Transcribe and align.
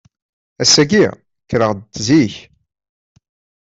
Ass-agi, 0.61 1.05
kkreɣ-d 1.43 1.79
zik. 2.07 2.35